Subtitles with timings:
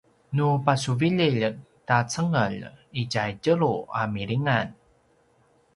[0.37, 1.43] nu pasuvililj
[1.87, 2.59] ta cengelj
[3.01, 4.67] itja tjelu a milingan